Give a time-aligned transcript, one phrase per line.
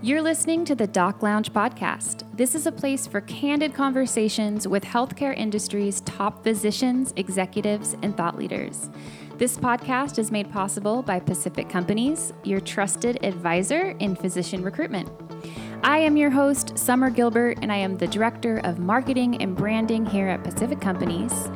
[0.00, 2.22] You're listening to the Doc Lounge podcast.
[2.36, 8.38] This is a place for candid conversations with healthcare industry's top physicians, executives, and thought
[8.38, 8.90] leaders.
[9.38, 15.10] This podcast is made possible by Pacific Companies, your trusted advisor in physician recruitment.
[15.82, 20.06] I am your host, Summer Gilbert, and I am the Director of Marketing and Branding
[20.06, 21.48] here at Pacific Companies.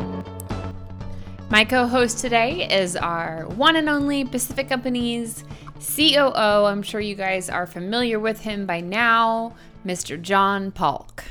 [1.49, 5.45] My co host today is our one and only Pacific Companies
[5.83, 6.67] COO.
[6.67, 9.55] I'm sure you guys are familiar with him by now,
[9.85, 10.21] Mr.
[10.21, 11.25] John Paulk.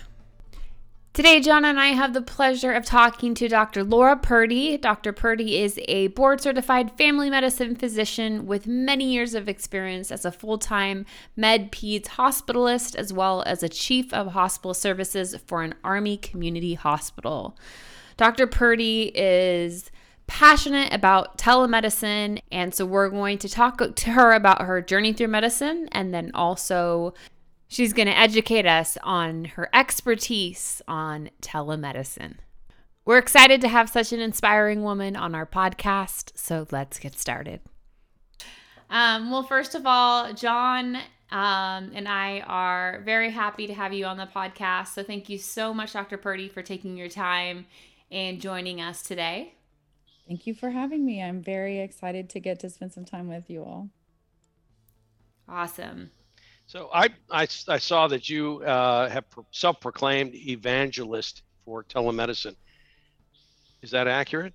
[1.14, 3.84] Today, John and I have the pleasure of talking to Dr.
[3.84, 4.78] Laura Purdy.
[4.78, 5.12] Dr.
[5.12, 10.32] Purdy is a board certified family medicine physician with many years of experience as a
[10.32, 15.76] full time med peds hospitalist, as well as a chief of hospital services for an
[15.84, 17.58] Army community hospital.
[18.18, 18.48] Dr.
[18.48, 19.92] Purdy is
[20.32, 22.42] passionate about telemedicine.
[22.54, 26.32] And so we're going to talk to her about her journey through medicine and then
[26.34, 27.14] also
[27.68, 32.36] she's going to educate us on her expertise on telemedicine.
[33.04, 36.32] We're excited to have such an inspiring woman on our podcast.
[36.36, 37.60] So let's get started.
[38.90, 40.96] Um, well, first of all, John
[41.30, 44.94] um, and I are very happy to have you on the podcast.
[44.94, 46.18] So thank you so much, Dr.
[46.18, 47.66] Purdy, for taking your time
[48.10, 49.56] and joining us today.
[50.28, 51.22] Thank you for having me.
[51.22, 53.90] I'm very excited to get to spend some time with you all.
[55.50, 56.12] Awesome.
[56.68, 62.56] So I I, I saw that you uh, have self-proclaimed evangelist for telemedicine.
[63.82, 64.54] Is that accurate?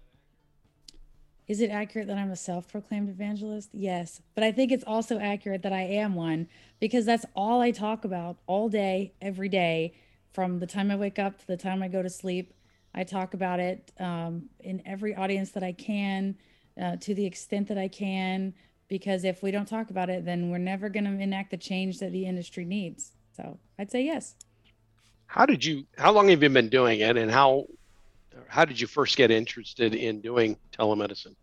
[1.46, 3.68] Is it accurate that I'm a self-proclaimed evangelist?
[3.72, 6.48] Yes, but I think it's also accurate that I am one
[6.80, 9.94] because that's all I talk about all day, every day,
[10.32, 12.52] from the time I wake up to the time I go to sleep.
[12.96, 16.34] I talk about it um, in every audience that I can,
[16.80, 18.54] uh, to the extent that I can,
[18.88, 21.98] because if we don't talk about it, then we're never going to enact the change
[21.98, 23.12] that the industry needs.
[23.36, 24.34] So I'd say yes.
[25.26, 25.84] How did you?
[25.98, 27.66] How long have you been doing it, and how?
[28.48, 31.34] How did you first get interested in doing telemedicine?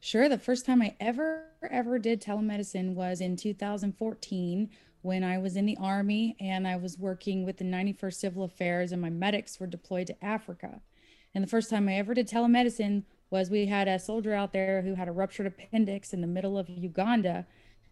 [0.00, 0.28] Sure.
[0.28, 4.70] The first time I ever ever did telemedicine was in 2014
[5.08, 8.92] when I was in the Army and I was working with the 91st Civil Affairs,
[8.92, 10.82] and my medics were deployed to Africa.
[11.34, 14.82] And the first time I ever did telemedicine was we had a soldier out there
[14.82, 17.46] who had a ruptured appendix in the middle of Uganda.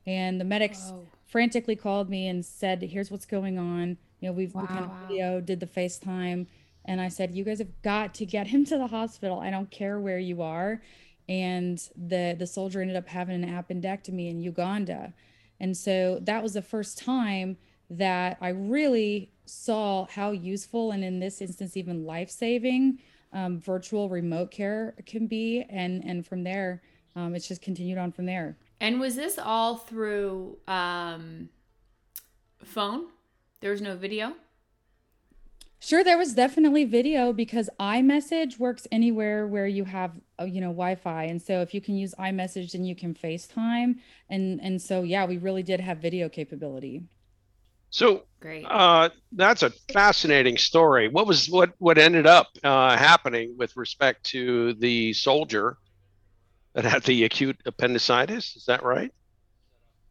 [0.07, 1.07] And the medics Whoa.
[1.25, 3.97] frantically called me and said, Here's what's going on.
[4.21, 4.61] You know, we've wow.
[4.61, 6.47] we kind of video, did the FaceTime.
[6.85, 9.41] And I said, You guys have got to get him to the hospital.
[9.41, 10.83] I don't care where you are.
[11.31, 15.15] And the the soldier ended up having an appendectomy in Uganda.
[15.61, 17.57] And so that was the first time
[17.89, 22.99] that I really saw how useful and in this instance even life-saving
[23.33, 25.65] um, virtual remote care can be.
[25.69, 26.83] And and from there,
[27.15, 28.57] um, it's just continued on from there.
[28.81, 31.49] And was this all through um,
[32.65, 33.07] phone?
[33.61, 34.35] There was no video.
[35.79, 40.69] Sure, there was definitely video because iMessage works anywhere where you have, uh, you know,
[40.69, 43.97] Wi-Fi, and so if you can use iMessage, then you can FaceTime,
[44.31, 47.03] and and so yeah, we really did have video capability.
[47.91, 48.65] So great.
[48.65, 51.09] Uh, that's a fascinating story.
[51.09, 55.77] What was what what ended up uh, happening with respect to the soldier
[56.75, 58.57] that had the acute appendicitis?
[58.57, 59.13] Is that right?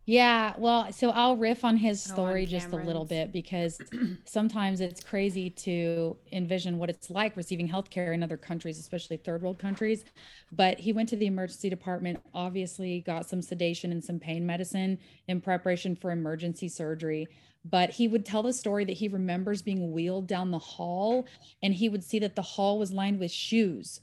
[0.08, 3.82] Yeah, well, so I'll riff on his story on just a little bit because
[4.26, 9.42] sometimes it's crazy to envision what it's like receiving healthcare in other countries, especially third
[9.42, 10.06] world countries.
[10.52, 15.00] But he went to the emergency department, obviously got some sedation and some pain medicine
[15.28, 17.28] in preparation for emergency surgery.
[17.64, 21.26] But he would tell the story that he remembers being wheeled down the hall
[21.64, 24.02] and he would see that the hall was lined with shoes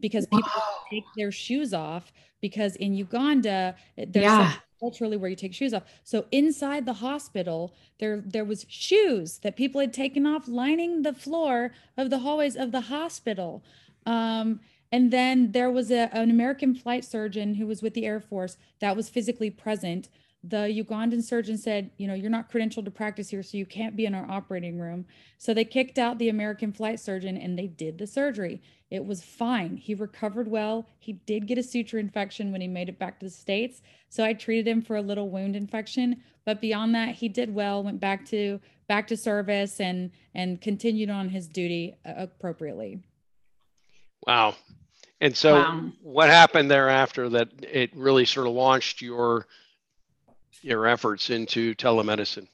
[0.00, 0.50] because people
[0.90, 5.84] take their shoes off because in Uganda there's yeah culturally where you take shoes off.
[6.04, 11.12] So inside the hospital, there there was shoes that people had taken off lining the
[11.12, 13.62] floor of the hallways of the hospital.
[14.04, 14.60] Um,
[14.92, 18.56] and then there was a, an American flight surgeon who was with the Air Force
[18.80, 20.08] that was physically present
[20.48, 23.96] the Ugandan surgeon said, you know, you're not credentialed to practice here, so you can't
[23.96, 25.06] be in our operating room.
[25.38, 28.62] So they kicked out the American flight surgeon and they did the surgery.
[28.90, 29.76] It was fine.
[29.76, 30.86] He recovered well.
[30.98, 33.82] He did get a suture infection when he made it back to the States.
[34.08, 36.22] So I treated him for a little wound infection.
[36.44, 41.10] But beyond that, he did well, went back to back to service and and continued
[41.10, 43.00] on his duty uh, appropriately.
[44.26, 44.54] Wow.
[45.20, 45.90] And so wow.
[46.02, 49.46] what happened thereafter that it really sort of launched your
[50.62, 52.48] your efforts into telemedicine?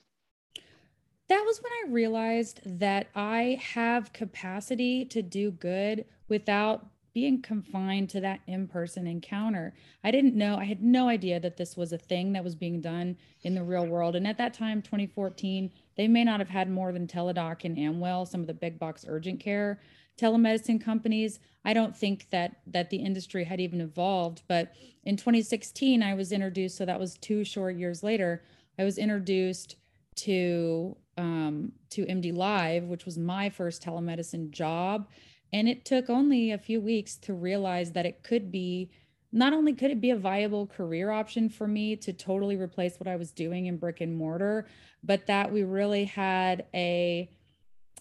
[1.29, 8.09] That was when I realized that I have capacity to do good without being confined
[8.11, 9.75] to that in-person encounter.
[10.03, 12.81] I didn't know, I had no idea that this was a thing that was being
[12.81, 14.17] done in the real world.
[14.17, 18.25] And at that time, 2014, they may not have had more than Teladoc and Amwell,
[18.25, 19.81] some of the big box urgent care
[20.19, 21.41] telemedicine companies.
[21.65, 24.43] I don't think that that the industry had even evolved.
[24.49, 24.73] But
[25.05, 26.77] in 2016, I was introduced.
[26.77, 28.43] So that was two short years later.
[28.79, 29.77] I was introduced
[30.17, 35.09] to um, to MD Live, which was my first telemedicine job,
[35.53, 38.91] and it took only a few weeks to realize that it could be
[39.33, 43.09] not only could it be a viable career option for me to totally replace what
[43.09, 44.67] I was doing in brick and mortar,
[45.03, 47.31] but that we really had a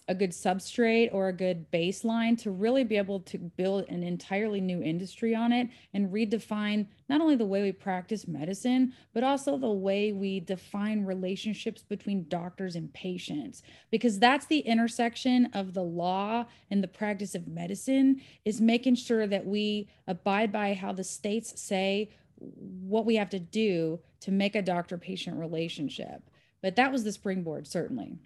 [0.08, 4.60] a good substrate or a good baseline to really be able to build an entirely
[4.60, 9.56] new industry on it and redefine not only the way we practice medicine, but also
[9.56, 13.62] the way we define relationships between doctors and patients.
[13.90, 19.26] Because that's the intersection of the law and the practice of medicine is making sure
[19.26, 24.56] that we abide by how the states say what we have to do to make
[24.56, 26.22] a doctor patient relationship.
[26.60, 28.18] But that was the springboard, certainly.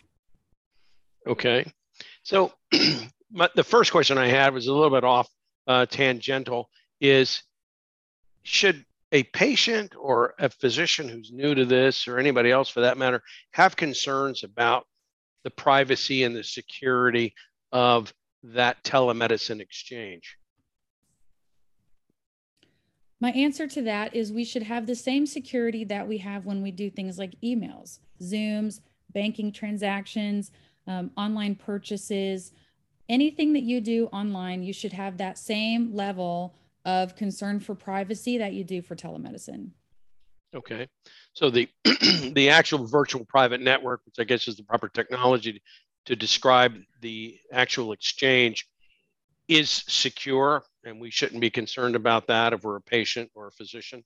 [1.26, 1.70] Okay.
[2.22, 5.28] So the first question I had was a little bit off
[5.66, 6.70] uh, tangential
[7.00, 7.42] is
[8.42, 12.98] should a patient or a physician who's new to this or anybody else for that
[12.98, 14.86] matter have concerns about
[15.44, 17.34] the privacy and the security
[17.72, 18.12] of
[18.42, 20.36] that telemedicine exchange?
[23.20, 26.62] My answer to that is we should have the same security that we have when
[26.62, 28.80] we do things like emails, Zooms,
[29.12, 30.50] banking transactions,
[30.86, 32.52] um, online purchases,
[33.08, 36.54] anything that you do online, you should have that same level
[36.84, 39.70] of concern for privacy that you do for telemedicine.
[40.54, 40.88] Okay.
[41.32, 41.68] So the
[42.32, 45.60] the actual virtual private network, which I guess is the proper technology
[46.06, 48.68] to describe the actual exchange,
[49.48, 53.52] is secure and we shouldn't be concerned about that if we're a patient or a
[53.52, 54.04] physician.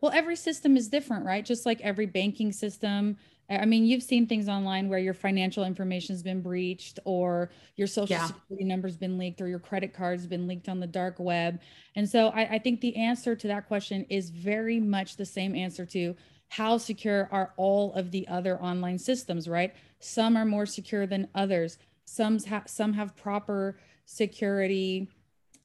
[0.00, 1.44] Well, every system is different, right?
[1.44, 3.16] Just like every banking system,
[3.50, 7.86] I mean, you've seen things online where your financial information has been breached, or your
[7.86, 8.26] social yeah.
[8.26, 11.60] security number's been leaked, or your credit card's been leaked on the dark web.
[11.94, 15.54] And so I, I think the answer to that question is very much the same
[15.54, 16.16] answer to
[16.48, 19.74] how secure are all of the other online systems, right?
[19.98, 21.78] Some are more secure than others.
[22.04, 25.08] Some have some have proper security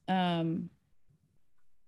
[0.08, 0.70] um,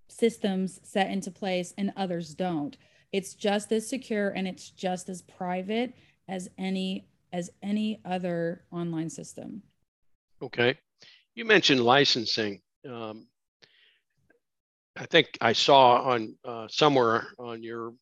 [0.09, 2.77] systems set into place, and others don't.
[3.13, 5.95] It's just as secure and it's just as private
[6.29, 9.63] as any as any other online system.
[10.43, 10.77] Okay.
[11.35, 12.61] You mentioned licensing.
[12.89, 13.27] Um,
[14.97, 17.95] I think I saw on uh, somewhere on your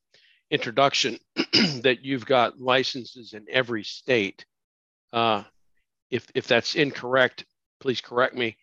[0.51, 4.45] introduction that you've got licenses in every state.
[5.13, 5.45] Uh,
[6.11, 7.45] if if that's incorrect,
[7.79, 8.57] please correct me.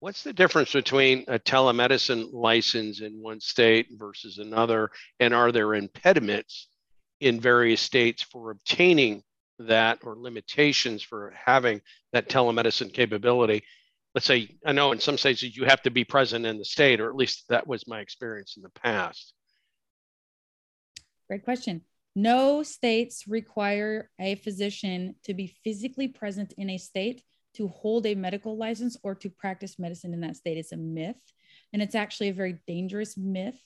[0.00, 4.90] What's the difference between a telemedicine license in one state versus another?
[5.18, 6.68] And are there impediments
[7.20, 9.24] in various states for obtaining
[9.58, 11.80] that or limitations for having
[12.12, 13.64] that telemedicine capability?
[14.14, 17.00] Let's say, I know in some states you have to be present in the state,
[17.00, 19.34] or at least that was my experience in the past.
[21.26, 21.82] Great question.
[22.14, 27.22] No states require a physician to be physically present in a state
[27.54, 31.20] to hold a medical license or to practice medicine in that state is a myth.
[31.72, 33.58] And it's actually a very dangerous myth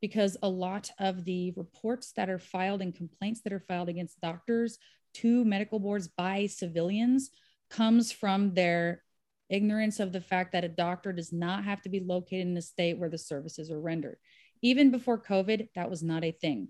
[0.00, 4.20] because a lot of the reports that are filed and complaints that are filed against
[4.20, 4.78] doctors
[5.14, 7.30] to medical boards by civilians
[7.70, 9.02] comes from their
[9.48, 12.62] ignorance of the fact that a doctor does not have to be located in the
[12.62, 14.16] state where the services are rendered.
[14.62, 16.68] Even before COVID, that was not a thing.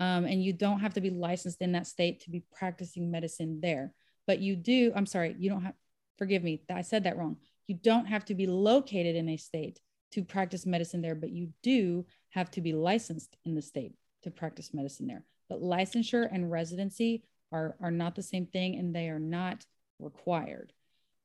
[0.00, 3.60] Um, and you don't have to be licensed in that state to be practicing medicine
[3.60, 3.92] there.
[4.26, 5.74] But you do, I'm sorry, you don't have,
[6.18, 7.36] forgive me, I said that wrong.
[7.66, 9.80] You don't have to be located in a state
[10.12, 14.30] to practice medicine there, but you do have to be licensed in the state to
[14.30, 15.24] practice medicine there.
[15.48, 19.64] But licensure and residency are, are not the same thing and they are not
[19.98, 20.72] required.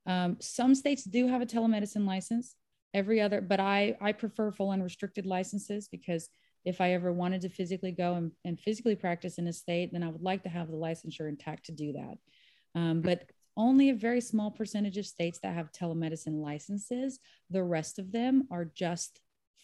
[0.05, 2.55] Um, some states do have a telemedicine license,
[2.93, 6.29] every other, but I, I prefer full and restricted licenses because
[6.65, 10.03] if I ever wanted to physically go and, and physically practice in a state, then
[10.03, 12.17] I would like to have the licensure intact to do that.
[12.75, 17.19] Um, but only a very small percentage of states that have telemedicine licenses.
[17.49, 19.19] The rest of them are just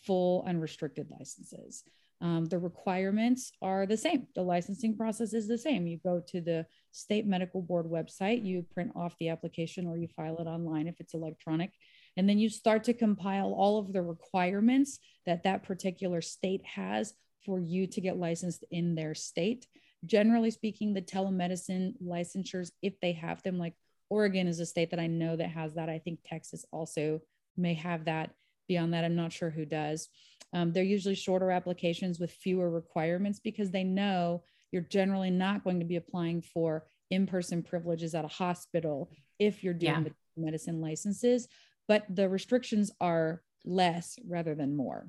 [0.05, 1.83] full unrestricted licenses.
[2.21, 4.27] Um, the requirements are the same.
[4.33, 5.88] The licensing process is the same.
[5.88, 10.07] You go to the state medical board website, you print off the application or you
[10.07, 11.71] file it online if it's electronic,
[12.15, 17.13] and then you start to compile all of the requirements that that particular state has
[17.45, 19.67] for you to get licensed in their state.
[20.05, 23.74] Generally speaking, the telemedicine licensures, if they have them, like
[24.10, 25.89] Oregon is a state that I know that has that.
[25.89, 27.22] I think Texas also
[27.57, 28.31] may have that
[28.67, 30.10] beyond that i'm not sure who does
[30.53, 35.79] um, they're usually shorter applications with fewer requirements because they know you're generally not going
[35.79, 40.03] to be applying for in-person privileges at a hospital if you're doing yeah.
[40.03, 41.48] the medicine licenses
[41.88, 45.07] but the restrictions are less rather than more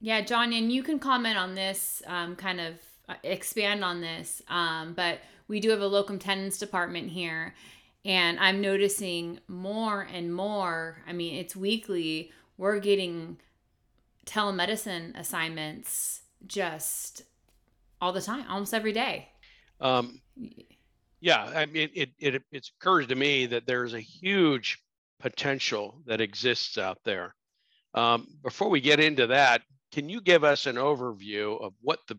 [0.00, 2.74] yeah john and you can comment on this um, kind of
[3.22, 7.54] expand on this um, but we do have a locum tenens department here
[8.04, 13.36] and i'm noticing more and more i mean it's weekly we're getting
[14.26, 17.22] telemedicine assignments just
[18.00, 19.28] all the time, almost every day.
[19.80, 20.20] Um,
[21.20, 24.78] yeah, I mean, it, it, it occurs to me that there's a huge
[25.20, 27.34] potential that exists out there.
[27.94, 32.18] Um, before we get into that, can you give us an overview of what the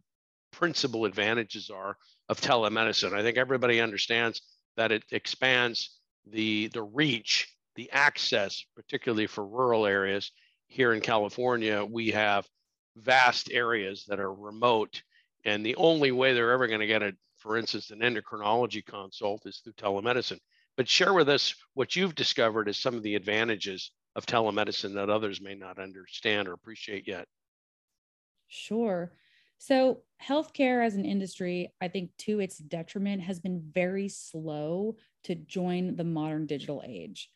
[0.58, 1.98] principal advantages are
[2.30, 3.14] of telemedicine?
[3.14, 4.42] I think everybody understands
[4.78, 10.32] that it expands the the reach, the access, particularly for rural areas,
[10.68, 12.48] here in California, we have
[12.96, 15.02] vast areas that are remote.
[15.44, 19.46] And the only way they're ever going to get a, for instance, an endocrinology consult
[19.46, 20.40] is through telemedicine.
[20.78, 25.10] But share with us what you've discovered as some of the advantages of telemedicine that
[25.10, 27.28] others may not understand or appreciate yet.
[28.48, 29.12] Sure.
[29.66, 35.34] So, healthcare as an industry, I think to its detriment, has been very slow to
[35.34, 37.32] join the modern digital age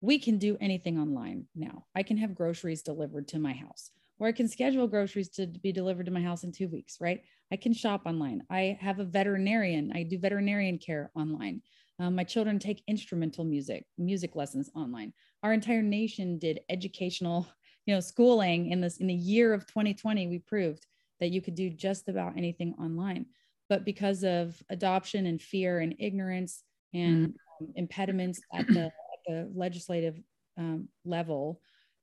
[0.00, 1.84] we can do anything online now.
[1.94, 5.72] I can have groceries delivered to my house, or I can schedule groceries to be
[5.72, 7.22] delivered to my house in two weeks, right?
[7.50, 8.42] I can shop online.
[8.50, 9.92] I have a veterinarian.
[9.94, 11.62] I do veterinarian care online.
[11.98, 15.14] Um, my children take instrumental music, music lessons online.
[15.42, 17.48] Our entire nation did educational,
[17.86, 20.26] you know, schooling in this in the year of 2020.
[20.28, 20.86] We proved
[21.20, 23.26] that you could do just about anything online.
[23.68, 26.62] But because of adoption and fear and ignorance
[26.94, 27.64] and mm-hmm.
[27.64, 28.90] um, impediments at the
[29.26, 30.20] the legislative
[30.56, 31.60] um, level,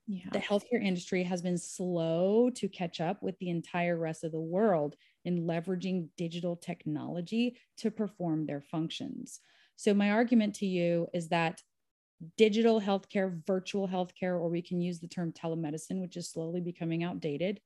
[0.07, 0.25] yeah.
[0.31, 4.39] the healthcare industry has been slow to catch up with the entire rest of the
[4.39, 9.39] world in leveraging digital technology to perform their functions.
[9.75, 11.61] So, my argument to you is that
[12.37, 17.03] digital healthcare, virtual healthcare, or we can use the term telemedicine, which is slowly becoming
[17.03, 17.59] outdated,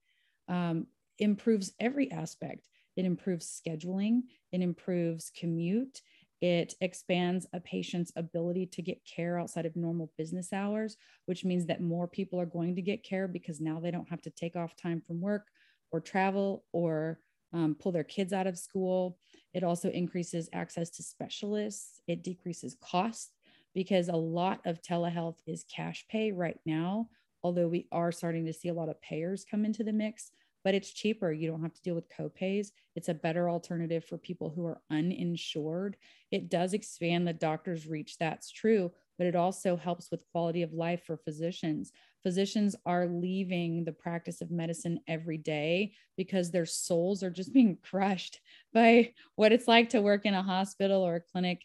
[0.47, 0.87] um,
[1.19, 2.67] improves every aspect.
[2.95, 6.01] It improves scheduling, it improves commute,
[6.41, 11.65] it expands a patient's ability to get care outside of normal business hours, which means
[11.65, 14.55] that more people are going to get care because now they don't have to take
[14.55, 15.47] off time from work
[15.91, 17.19] or travel or
[17.53, 19.17] um, pull their kids out of school.
[19.53, 22.01] It also increases access to specialists.
[22.07, 23.31] It decreases costs
[23.73, 27.09] because a lot of telehealth is cash pay right now,
[27.41, 30.31] although we are starting to see a lot of payers come into the mix
[30.67, 31.31] but it's cheaper.
[31.31, 32.71] You don't have to deal with copays.
[32.93, 35.95] It's a better alternative for people who are uninsured.
[36.29, 40.73] It does expand the doctor's reach, that's true, but it also helps with quality of
[40.73, 41.93] life for physicians.
[42.21, 47.77] Physicians are leaving the practice of medicine every day because their souls are just being
[47.81, 48.41] crushed
[48.73, 51.61] by what it's like to work in a hospital or a clinic.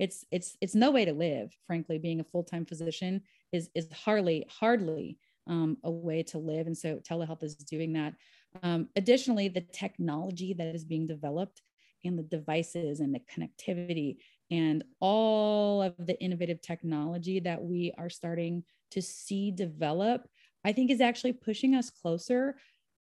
[0.00, 1.98] It's it's it's no way to live, frankly.
[1.98, 3.22] Being a full-time physician
[3.52, 6.66] is is hardly hardly um, a way to live.
[6.66, 8.14] And so telehealth is doing that.
[8.62, 11.62] Um, additionally, the technology that is being developed
[12.04, 14.16] and the devices and the connectivity
[14.50, 20.28] and all of the innovative technology that we are starting to see develop,
[20.64, 22.56] I think is actually pushing us closer.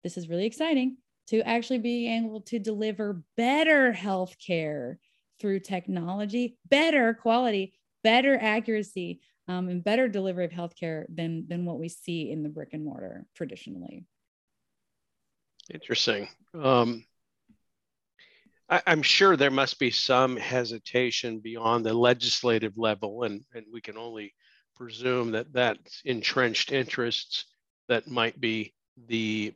[0.04, 4.96] This is really exciting to actually being able to deliver better healthcare
[5.40, 7.74] through technology, better quality,
[8.04, 12.50] better accuracy, um, and better delivery of healthcare than than what we see in the
[12.50, 14.06] brick and mortar traditionally.
[15.74, 16.28] Interesting.
[16.54, 17.06] Um,
[18.70, 23.82] I, am sure there must be some hesitation beyond the legislative level, and, and we
[23.82, 24.34] can only
[24.76, 27.46] presume that that's entrenched interests
[27.88, 28.74] that might be
[29.08, 29.54] the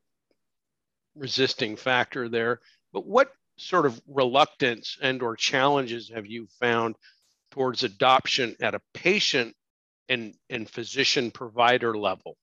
[1.15, 2.59] resisting factor there.
[2.93, 6.95] But what sort of reluctance and or challenges have you found
[7.51, 9.55] towards adoption at a patient
[10.09, 12.35] and, and physician provider level?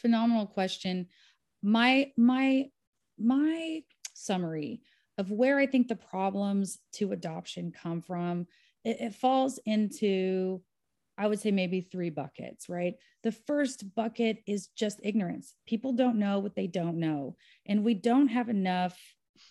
[0.00, 1.08] Phenomenal question.
[1.62, 2.70] My my
[3.18, 3.82] my
[4.14, 4.80] summary
[5.18, 8.46] of where I think the problems to adoption come from,
[8.84, 10.62] it, it falls into
[11.18, 12.94] I would say maybe three buckets, right?
[13.24, 15.54] The first bucket is just ignorance.
[15.66, 17.36] People don't know what they don't know.
[17.66, 18.98] And we don't have enough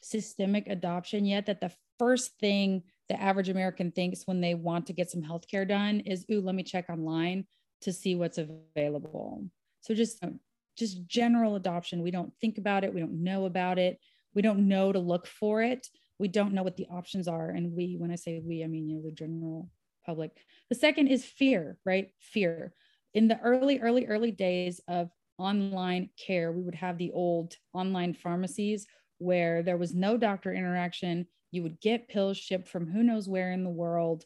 [0.02, 4.94] systemic adoption yet that the first thing the average American thinks when they want to
[4.94, 7.46] get some healthcare done is, ooh, let me check online
[7.82, 9.44] to see what's available.
[9.82, 10.40] So just um,
[10.78, 12.02] just general adoption.
[12.02, 12.94] We don't think about it.
[12.94, 14.00] We don't know about it.
[14.34, 15.88] We don't know to look for it.
[16.20, 17.50] We don't know what the options are.
[17.50, 19.70] And we, when I say we, I mean you know the general
[20.06, 20.32] public.
[20.70, 22.10] The second is fear, right?
[22.20, 22.74] Fear.
[23.14, 28.14] In the early, early, early days of online care, we would have the old online
[28.14, 28.86] pharmacies
[29.18, 31.26] where there was no doctor interaction.
[31.52, 34.26] You would get pills shipped from who knows where in the world.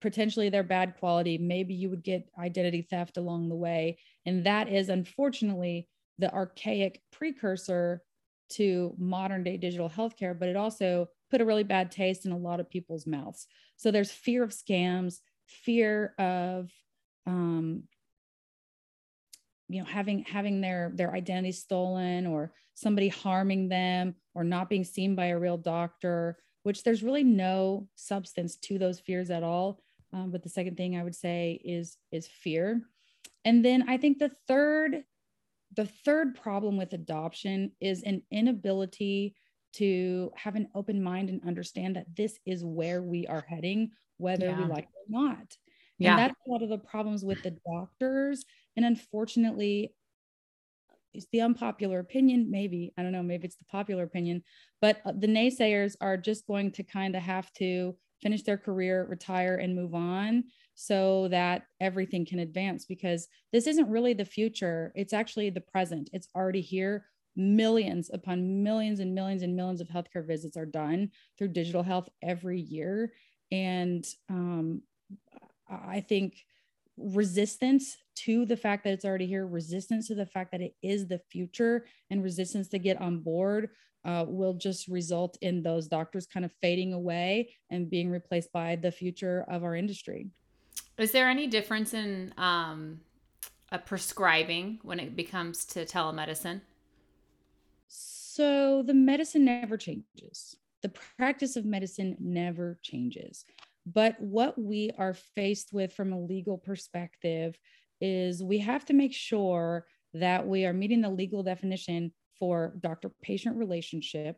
[0.00, 1.38] Potentially they're bad quality.
[1.38, 3.98] Maybe you would get identity theft along the way.
[4.26, 5.88] And that is unfortunately
[6.18, 8.02] the archaic precursor
[8.50, 12.38] to modern day digital healthcare, but it also put a really bad taste in a
[12.38, 13.46] lot of people's mouths.
[13.76, 15.16] So there's fear of scams,
[15.46, 16.70] fear of
[17.26, 17.84] um,
[19.68, 24.84] you know having having their their identity stolen or somebody harming them or not being
[24.84, 29.80] seen by a real doctor which there's really no substance to those fears at all
[30.12, 32.82] um, but the second thing i would say is is fear
[33.44, 35.04] and then i think the third
[35.76, 39.34] the third problem with adoption is an inability
[39.74, 44.46] to have an open mind and understand that this is where we are heading, whether
[44.46, 44.58] yeah.
[44.58, 45.56] we like it or not.
[45.98, 46.10] Yeah.
[46.10, 48.44] And that's a lot of the problems with the doctors.
[48.76, 49.92] And unfortunately,
[51.14, 54.42] it's the unpopular opinion, maybe, I don't know, maybe it's the popular opinion,
[54.80, 59.06] but uh, the naysayers are just going to kind of have to finish their career,
[59.08, 60.44] retire, and move on
[60.74, 64.92] so that everything can advance because this isn't really the future.
[64.94, 66.10] It's actually the present.
[66.12, 67.06] It's already here.
[67.36, 72.08] Millions upon millions and millions and millions of healthcare visits are done through digital health
[72.22, 73.12] every year.
[73.52, 74.82] And um,
[75.68, 76.36] I think
[76.96, 81.06] resistance to the fact that it's already here, resistance to the fact that it is
[81.06, 83.70] the future, and resistance to get on board
[84.04, 88.76] uh, will just result in those doctors kind of fading away and being replaced by
[88.76, 90.28] the future of our industry.
[90.98, 93.00] Is there any difference in um,
[93.72, 96.60] a prescribing when it becomes to telemedicine?
[97.88, 100.56] So the medicine never changes.
[100.82, 103.44] The practice of medicine never changes.
[103.86, 107.58] But what we are faced with from a legal perspective
[108.00, 113.10] is we have to make sure that we are meeting the legal definition for doctor
[113.22, 114.36] patient relationship,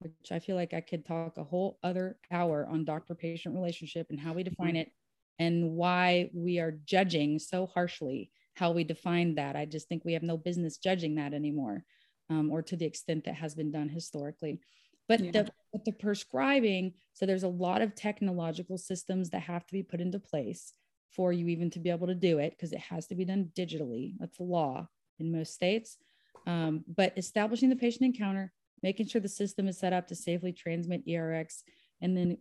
[0.00, 4.08] which I feel like I could talk a whole other hour on doctor patient relationship
[4.10, 4.76] and how we define mm-hmm.
[4.76, 4.92] it
[5.38, 9.54] and why we are judging so harshly how we define that.
[9.54, 11.84] I just think we have no business judging that anymore,
[12.30, 14.60] um, or to the extent that has been done historically.
[15.08, 15.30] But yeah.
[15.30, 19.82] the but the prescribing, so there's a lot of technological systems that have to be
[19.82, 20.72] put into place
[21.10, 23.50] for you even to be able to do it because it has to be done
[23.56, 24.14] digitally.
[24.18, 24.88] That's the law
[25.18, 25.96] in most states.
[26.46, 30.52] Um, but establishing the patient encounter, making sure the system is set up to safely
[30.52, 31.62] transmit ERX,
[32.00, 32.38] and then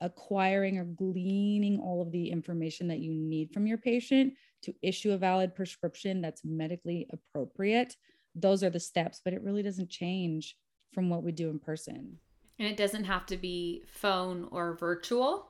[0.00, 5.12] acquiring or gleaning all of the information that you need from your patient to issue
[5.12, 7.96] a valid prescription that's medically appropriate.
[8.34, 10.56] Those are the steps, but it really doesn't change
[10.96, 12.16] from what we do in person.
[12.58, 15.46] And it doesn't have to be phone or virtual.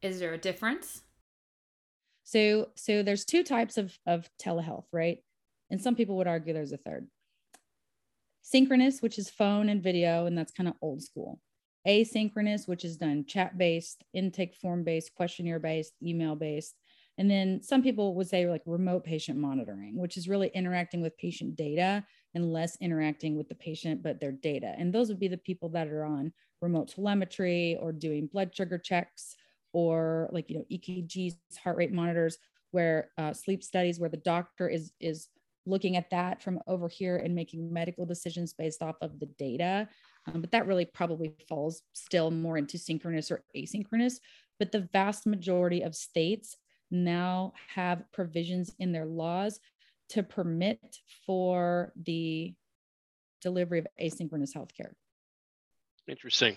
[0.00, 1.02] Is there a difference?
[2.24, 5.18] So so there's two types of of telehealth, right?
[5.70, 7.08] And some people would argue there's a third.
[8.40, 11.38] Synchronous, which is phone and video, and that's kind of old school
[11.86, 16.76] asynchronous, which is done chat based, intake form based, questionnaire based, email based.
[17.18, 21.18] And then some people would say like remote patient monitoring, which is really interacting with
[21.18, 24.74] patient data and less interacting with the patient, but their data.
[24.78, 28.78] And those would be the people that are on remote telemetry or doing blood sugar
[28.78, 29.36] checks
[29.72, 32.38] or like, you know, EKGs, heart rate monitors,
[32.70, 35.28] where uh, sleep studies, where the doctor is, is
[35.66, 39.88] looking at that from over here and making medical decisions based off of the data
[40.26, 44.20] um, but that really probably falls still more into synchronous or asynchronous.
[44.58, 46.56] But the vast majority of states
[46.90, 49.58] now have provisions in their laws
[50.12, 52.54] to permit for the
[53.40, 54.92] delivery of asynchronous healthcare.
[56.06, 56.54] Interesting.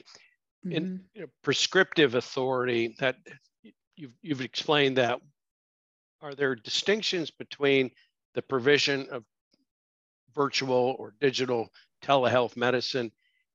[0.65, 0.72] Mm-hmm.
[0.72, 3.15] In you know, prescriptive authority, that
[3.96, 5.22] you've you've explained that.
[6.22, 7.91] Are there distinctions between
[8.34, 9.24] the provision of
[10.34, 11.70] virtual or digital
[12.04, 13.12] telehealth medicine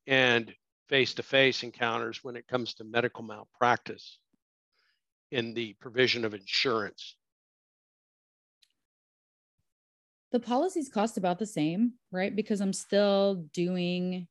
[0.06, 0.54] and
[0.88, 4.18] face to face encounters when it comes to medical malpractice
[5.30, 7.16] in the provision of insurance?
[10.32, 12.34] The policies cost about the same, right?
[12.34, 14.28] Because I'm still doing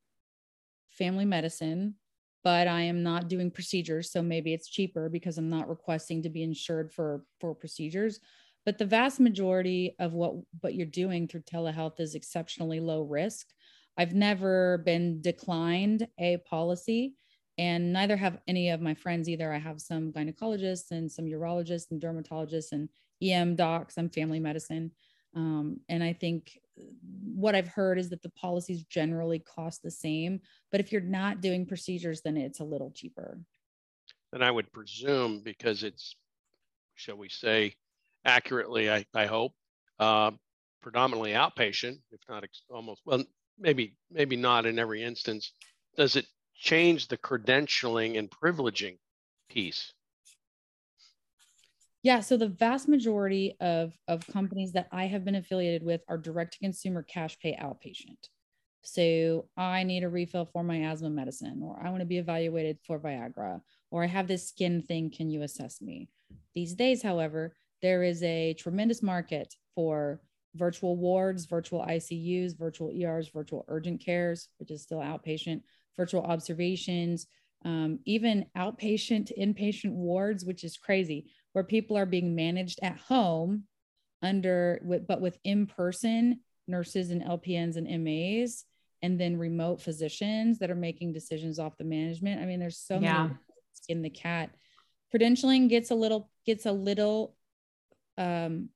[0.92, 1.96] family medicine,
[2.44, 4.12] but I am not doing procedures.
[4.12, 8.20] So maybe it's cheaper because I'm not requesting to be insured for, for procedures.
[8.66, 13.48] But the vast majority of what, what you're doing through telehealth is exceptionally low risk.
[13.98, 17.16] I've never been declined a policy,
[17.58, 19.52] and neither have any of my friends either.
[19.52, 22.88] I have some gynecologists and some urologists and dermatologists and
[23.22, 23.98] EM docs.
[23.98, 24.92] I'm family medicine.
[25.36, 26.60] Um, and I think
[27.36, 31.42] what I've heard is that the policies generally cost the same, but if you're not
[31.42, 33.40] doing procedures, then it's a little cheaper.
[34.32, 36.16] then I would presume because it's,
[36.96, 37.76] shall we say,
[38.26, 39.54] accurately, I, I hope,
[40.00, 40.32] uh,
[40.82, 43.24] predominantly outpatient, if not ex- almost, well,
[43.58, 45.54] maybe maybe not in every instance.
[45.98, 48.98] Does it change the credentialing and privileging
[49.50, 49.94] piece?
[52.02, 56.18] Yeah, so the vast majority of of companies that I have been affiliated with are
[56.18, 58.30] direct to consumer cash pay outpatient.
[58.82, 62.78] So I need a refill for my asthma medicine, or I want to be evaluated
[62.88, 63.60] for Viagra,
[63.92, 65.12] or I have this skin thing.
[65.12, 66.08] Can you assess me?
[66.56, 70.22] These days, however, there is a tremendous market for
[70.56, 75.62] virtual wards, virtual ICUs, virtual ERs, virtual urgent cares, which is still outpatient,
[75.98, 77.28] virtual observations,
[77.66, 83.64] um, even outpatient, inpatient wards, which is crazy, where people are being managed at home
[84.22, 88.66] under, but with in person nurses and LPNs and MAs,
[89.02, 92.42] and then remote physicians that are making decisions off the management.
[92.42, 93.24] I mean, there's so yeah.
[93.24, 93.36] many
[93.88, 94.52] in the cat.
[95.14, 97.36] Credentialing gets a little gets a little
[98.18, 98.70] um,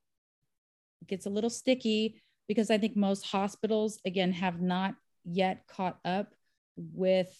[1.06, 6.34] gets a little sticky because I think most hospitals again have not yet caught up
[6.76, 7.32] with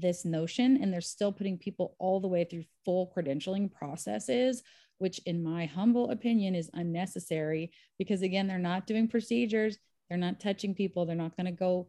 [0.00, 4.62] this notion and they're still putting people all the way through full credentialing processes
[4.98, 9.78] which in my humble opinion is unnecessary because again they're not doing procedures
[10.08, 11.88] they're not touching people they're not going to go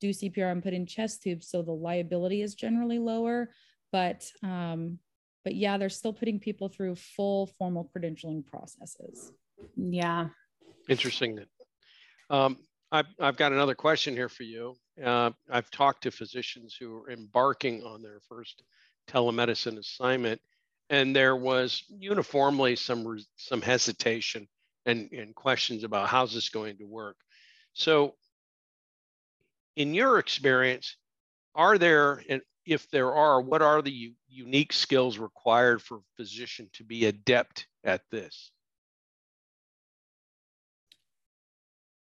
[0.00, 3.50] do cpr and put in chest tubes so the liability is generally lower.
[3.92, 4.98] But um
[5.44, 9.32] but yeah they're still putting people through full formal credentialing processes.
[9.76, 10.28] Yeah.
[10.88, 11.40] Interesting
[12.28, 12.58] um,
[12.92, 17.10] I've, I've got another question here for you uh, I've talked to physicians who are
[17.10, 18.62] embarking on their first
[19.08, 20.40] telemedicine assignment,
[20.88, 24.48] and there was uniformly some some hesitation
[24.86, 27.16] and, and questions about how's this going to work.
[27.74, 28.14] So,
[29.76, 30.96] in your experience,
[31.54, 36.16] are there and if there are, what are the u- unique skills required for a
[36.16, 38.50] physician to be adept at this?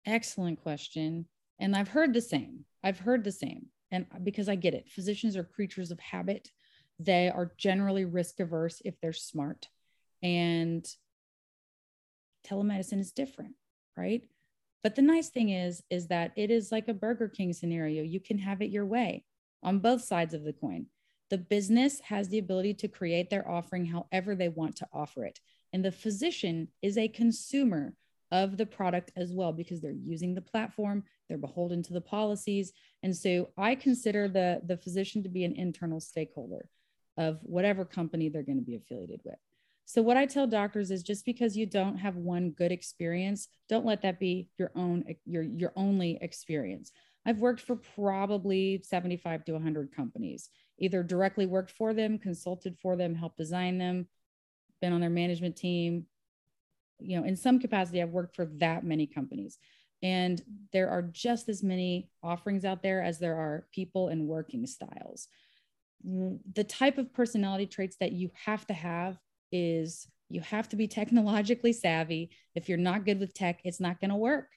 [0.07, 1.27] Excellent question.
[1.59, 2.64] And I've heard the same.
[2.83, 3.66] I've heard the same.
[3.90, 6.51] And because I get it, physicians are creatures of habit.
[6.99, 9.69] They are generally risk averse if they're smart.
[10.23, 10.87] And
[12.47, 13.55] telemedicine is different,
[13.97, 14.23] right?
[14.83, 18.03] But the nice thing is, is that it is like a Burger King scenario.
[18.03, 19.25] You can have it your way
[19.62, 20.87] on both sides of the coin.
[21.29, 25.40] The business has the ability to create their offering however they want to offer it.
[25.73, 27.95] And the physician is a consumer
[28.32, 32.72] of the product as well because they're using the platform they're beholden to the policies.
[33.02, 36.68] And so i consider the the physician to be an internal stakeholder
[37.16, 39.38] of whatever company they're going to be affiliated with.
[39.84, 43.86] So what i tell doctors is just because you don't have one good experience don't
[43.86, 46.92] let that be your own your your only experience.
[47.24, 52.96] I've worked for probably 75 to 100 companies either directly worked for them consulted for
[52.96, 54.06] them helped design them
[54.80, 56.06] been on their management team
[57.00, 59.59] you know, in some capacity, I've worked for that many companies.
[60.02, 64.66] And there are just as many offerings out there as there are people and working
[64.66, 65.28] styles.
[66.06, 69.18] Mm, the type of personality traits that you have to have
[69.52, 72.30] is you have to be technologically savvy.
[72.54, 74.48] If you're not good with tech, it's not going to work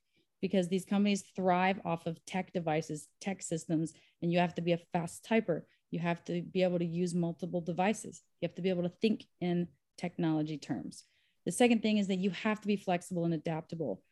[0.41, 4.73] because these companies thrive off of tech devices, tech systems, and you have to be
[4.73, 5.63] a fast typer.
[5.91, 8.21] You have to be able to use multiple devices.
[8.39, 11.05] You have to be able to think in technology terms.
[11.49, 14.03] The second thing is that you have to be flexible and adaptable.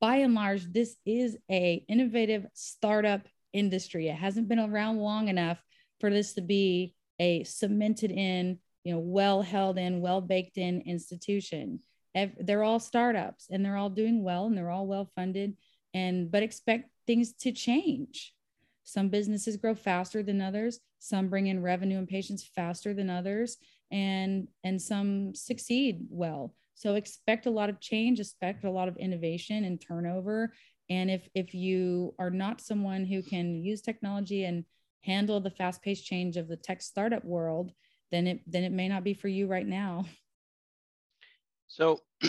[0.00, 4.08] By and large, this is a innovative startup industry.
[4.08, 5.62] It hasn't been around long enough
[6.00, 10.80] for this to be a cemented in, you know, well held in, well baked in
[10.86, 11.80] institution.
[12.14, 15.58] They're all startups and they're all doing well and they're all well funded
[15.92, 18.32] and but expect things to change.
[18.84, 20.80] Some businesses grow faster than others.
[20.98, 23.58] Some bring in revenue and patients faster than others
[23.92, 26.54] and and some succeed well.
[26.74, 30.52] So expect a lot of change expect a lot of innovation and turnover.
[30.90, 34.64] And if if you are not someone who can use technology and
[35.02, 37.72] handle the fast-paced change of the tech startup world
[38.10, 40.04] then it then it may not be for you right now.
[41.68, 42.00] So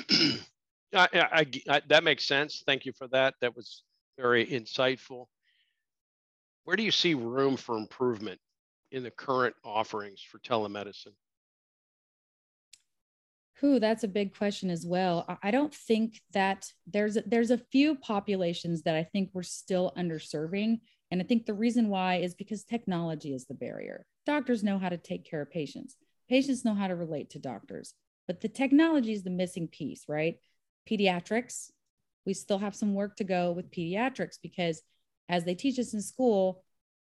[0.94, 2.64] I, I, I, that makes sense.
[2.66, 3.34] Thank you for that.
[3.42, 3.84] That was
[4.18, 5.26] very insightful.
[6.64, 8.40] Where do you see room for improvement
[8.94, 11.12] in the current offerings for telemedicine
[13.64, 15.26] Who that's a big question as well.
[15.42, 20.82] I don't think that there's there's a few populations that I think we're still underserving,
[21.10, 24.06] and I think the reason why is because technology is the barrier.
[24.26, 25.96] Doctors know how to take care of patients.
[26.30, 27.94] Patients know how to relate to doctors,
[28.28, 30.36] but the technology is the missing piece, right?
[30.86, 31.72] Pediatrics,
[32.26, 34.82] we still have some work to go with pediatrics because
[35.30, 36.66] as they teach us in school,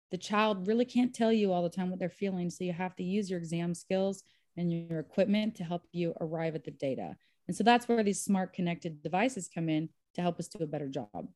[0.10, 2.50] the child really can't tell you all the time what they're feeling.
[2.50, 4.24] So you have to use your exam skills
[4.58, 7.16] and your equipment to help you arrive at the data.
[7.48, 10.68] And so that's where these smart connected devices come in to help us do a
[10.68, 11.28] better job.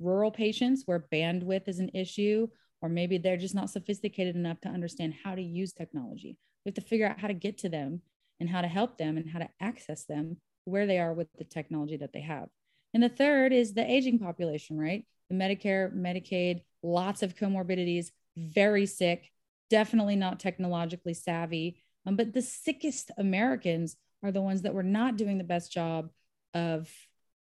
[0.00, 2.48] Rural patients where bandwidth is an issue,
[2.82, 6.36] or maybe they're just not sophisticated enough to understand how to use technology.
[6.64, 8.02] We have to figure out how to get to them
[8.40, 11.44] and how to help them and how to access them where they are with the
[11.44, 12.48] technology that they have.
[12.92, 15.04] And the third is the aging population, right?
[15.30, 19.30] The Medicare, Medicaid, lots of comorbidities, very sick,
[19.70, 21.83] definitely not technologically savvy.
[22.06, 26.10] Um, but the sickest Americans are the ones that we're not doing the best job
[26.52, 26.90] of,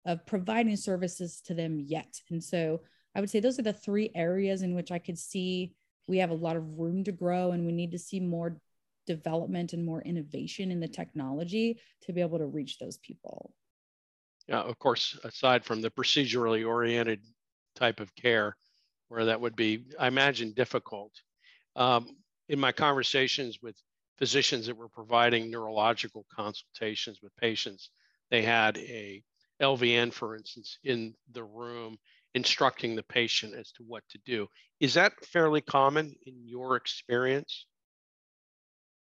[0.04, 2.20] of providing services to them yet.
[2.30, 2.80] And so
[3.14, 5.74] I would say those are the three areas in which I could see
[6.06, 8.58] we have a lot of room to grow and we need to see more
[9.06, 13.52] development and more innovation in the technology to be able to reach those people.
[14.48, 17.20] Yeah, of course, aside from the procedurally oriented
[17.74, 18.56] type of care,
[19.08, 21.12] where that would be, I imagine, difficult.
[21.76, 22.16] Um,
[22.48, 23.76] in my conversations with
[24.18, 27.90] physicians that were providing neurological consultations with patients,
[28.30, 29.22] they had a
[29.60, 31.96] LVN, for instance, in the room
[32.34, 34.48] instructing the patient as to what to do.
[34.80, 37.66] Is that fairly common in your experience?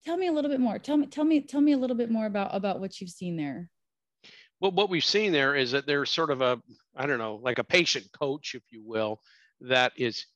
[0.05, 0.79] Tell me a little bit more.
[0.79, 3.37] Tell me, tell me, tell me a little bit more about about what you've seen
[3.37, 3.71] there.
[4.61, 6.61] Well, what we've seen there is that there's sort of a,
[6.97, 9.21] I don't know, like a patient coach, if you will,
[9.61, 10.27] that is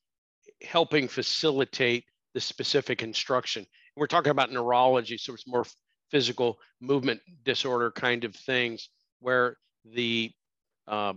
[0.63, 3.67] helping facilitate the specific instruction.
[3.97, 5.65] We're talking about neurology, so it's more
[6.11, 8.89] physical movement disorder kind of things
[9.21, 10.31] where the
[10.87, 11.15] uh,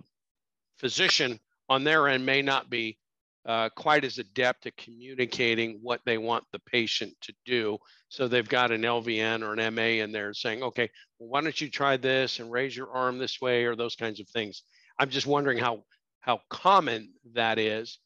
[0.77, 2.97] physician on their end may not be
[3.45, 7.77] uh, quite as adept at communicating what they want the patient to do.
[8.09, 11.59] So they've got an LVN or an MA in there saying, okay, well, why don't
[11.61, 14.63] you try this and raise your arm this way or those kinds of things.
[14.97, 15.83] I'm just wondering how
[16.21, 17.99] how common that is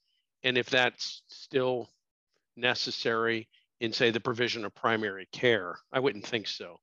[0.43, 1.89] and if that's still
[2.57, 3.47] necessary
[3.79, 5.77] in say the provision of primary care.
[5.91, 6.79] I wouldn't think so.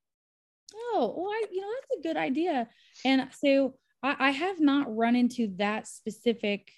[0.74, 2.68] Oh, well, I, you know, that's a good idea.
[3.04, 6.70] And so I, I have not run into that specific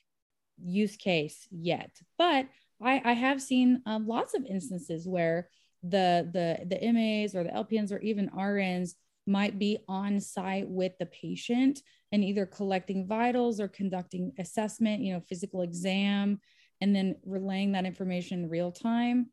[0.62, 2.46] use case yet, but
[2.82, 5.48] I, I have seen um, lots of instances where
[5.84, 8.94] the the the MAs or the LPNs or even RNs
[9.26, 15.12] might be on site with the patient and either collecting vitals or conducting assessment, you
[15.12, 16.40] know, physical exam,
[16.80, 19.30] and then relaying that information in real time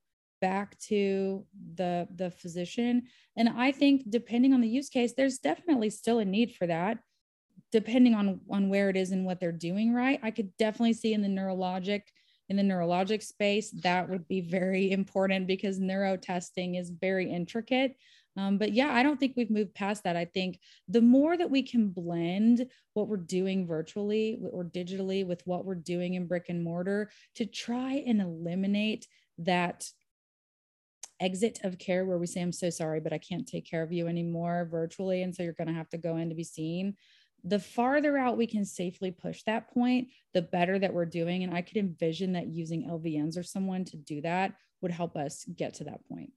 [0.49, 2.93] back to the the physician.
[3.37, 6.99] And I think depending on the use case, there's definitely still a need for that.
[7.71, 11.13] Depending on on where it is and what they're doing right i could definitely see
[11.13, 12.03] in the neurologic
[12.49, 17.91] in the neurologic space that would be very important because neuro testing is very intricate.
[18.37, 20.17] Um, but yeah i don't think we've moved past that.
[20.23, 20.51] I think
[20.95, 22.57] the more that we can blend
[22.93, 27.45] what we're doing virtually or digitally with what we're doing in brick and mortar to
[27.45, 29.03] try and eliminate
[29.39, 29.77] that
[31.19, 33.91] exit of care where we say i'm so sorry but i can't take care of
[33.91, 36.95] you anymore virtually and so you're going to have to go in to be seen
[37.45, 41.43] the farther out we can safely push that point, the better that we're doing.
[41.43, 45.45] And I could envision that using LVNs or someone to do that would help us
[45.55, 46.31] get to that point.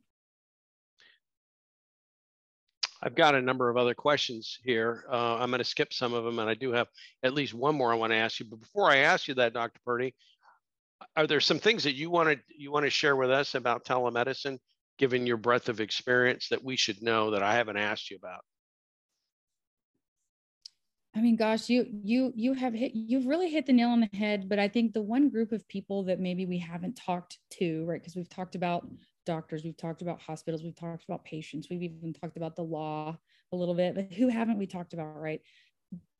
[3.00, 5.04] I've got a number of other questions here.
[5.10, 6.88] Uh, I'm going to skip some of them, and I do have
[7.22, 8.46] at least one more I want to ask you.
[8.46, 9.80] But before I ask you that, Dr.
[9.84, 10.14] Purdy,
[11.16, 13.84] are there some things that you want to you want to share with us about
[13.84, 14.58] telemedicine,
[14.98, 18.40] given your breadth of experience, that we should know that I haven't asked you about?
[21.14, 24.16] I mean, gosh, you you you have hit you've really hit the nail on the
[24.16, 24.48] head.
[24.48, 28.00] But I think the one group of people that maybe we haven't talked to, right?
[28.00, 28.88] Because we've talked about
[29.26, 33.16] doctors, we've talked about hospitals, we've talked about patients, we've even talked about the law
[33.52, 33.94] a little bit.
[33.94, 35.40] But who haven't we talked about, right?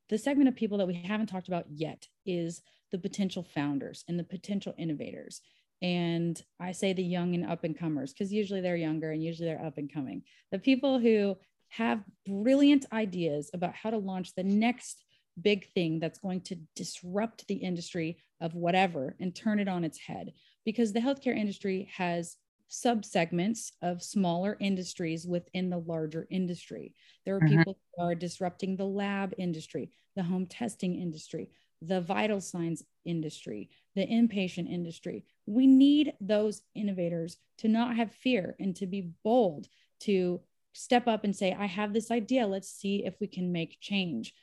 [0.09, 4.19] The segment of people that we haven't talked about yet is the potential founders and
[4.19, 5.41] the potential innovators.
[5.81, 9.49] And I say the young and up and comers because usually they're younger and usually
[9.49, 10.23] they're up and coming.
[10.51, 11.37] The people who
[11.69, 15.05] have brilliant ideas about how to launch the next
[15.41, 19.99] big thing that's going to disrupt the industry of whatever and turn it on its
[19.99, 20.33] head
[20.65, 22.37] because the healthcare industry has
[22.71, 26.95] subsegments of smaller industries within the larger industry.
[27.25, 27.59] There are mm-hmm.
[27.59, 31.51] people who are disrupting the lab industry, the home testing industry,
[31.83, 35.25] the vital signs industry, the inpatient industry.
[35.47, 39.69] We need those innovators to not have fear and to be bold
[40.01, 40.41] to
[40.73, 42.47] step up and say i have this idea.
[42.47, 44.35] Let's see if we can make change.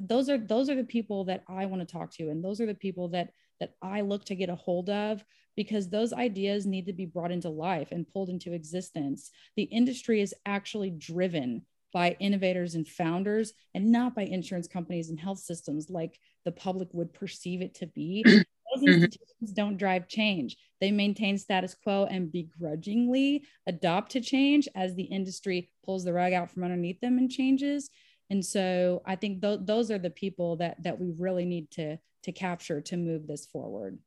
[0.00, 2.66] Those are those are the people that i want to talk to and those are
[2.66, 5.24] the people that that i look to get a hold of
[5.58, 9.32] because those ideas need to be brought into life and pulled into existence.
[9.56, 11.62] The industry is actually driven
[11.92, 16.88] by innovators and founders and not by insurance companies and health systems like the public
[16.92, 19.04] would perceive it to be those those mm-hmm.
[19.04, 20.56] institutions don't drive change.
[20.80, 26.32] They maintain status quo and begrudgingly adopt to change as the industry pulls the rug
[26.32, 27.90] out from underneath them and changes.
[28.30, 31.98] And so I think th- those are the people that that we really need to
[32.24, 33.98] to capture to move this forward.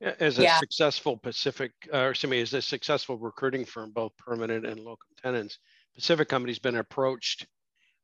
[0.00, 0.58] As a yeah.
[0.58, 5.58] successful Pacific, or excuse me, as a successful recruiting firm, both permanent and locum tenens,
[5.94, 7.46] Pacific Company's been approached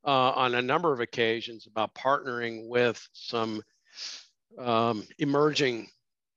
[0.07, 3.63] uh, on a number of occasions about partnering with some
[4.59, 5.89] um, emerging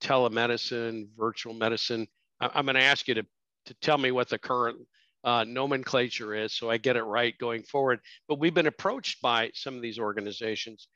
[0.02, 2.08] telemedicine, virtual medicine.
[2.40, 3.26] I- am going to ask you to,
[3.68, 4.78] to tell me what the current
[5.24, 8.00] uh, nomenclature is so I get it right going forward.
[8.28, 10.88] But we've been approached by some of these organizations,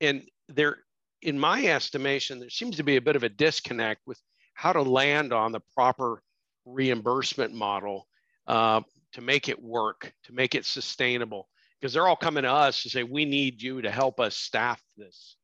[0.00, 0.78] and there,
[1.20, 4.20] in my estimation, there seems to be a bit of a disconnect with
[4.54, 6.22] how to land on the proper
[6.64, 8.06] reimbursement model
[8.46, 8.80] uh,
[9.12, 11.48] to make it work, to make it sustainable
[11.80, 14.80] because they're all coming to us to say we need you to help us staff
[14.96, 15.36] this.